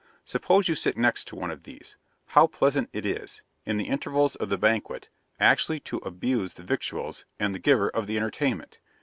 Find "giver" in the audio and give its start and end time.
7.59-7.89